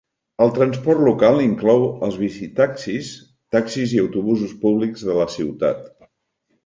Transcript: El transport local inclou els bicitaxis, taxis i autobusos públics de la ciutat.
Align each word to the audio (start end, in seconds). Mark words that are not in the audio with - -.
El 0.43 0.51
transport 0.53 1.01
local 1.07 1.41
inclou 1.43 1.85
els 2.07 2.17
bicitaxis, 2.23 3.11
taxis 3.57 3.95
i 3.99 4.01
autobusos 4.05 4.57
públics 4.65 5.05
de 5.11 5.19
la 5.23 5.29
ciutat. 5.39 5.85